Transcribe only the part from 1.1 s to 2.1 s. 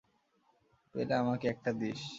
আমাকে একটা দিস।